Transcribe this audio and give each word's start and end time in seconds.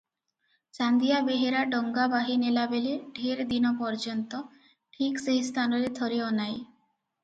ଚାନ୍ଦିଆ 0.77 1.19
ବେହେରା 1.27 1.59
ଡଙ୍ଗା 1.73 2.07
ବାହିନେଲାବେଳେ 2.15 2.95
ଢେର୍ 3.21 3.47
ଦିନପର୍ଯ୍ୟନ୍ତ 3.55 4.43
ଠିକ୍ 4.59 5.27
ସେହି 5.29 5.49
ସ୍ଥାନରେ 5.53 5.97
ଥରେ 6.03 6.23
ଅନାଏ। 6.35 6.61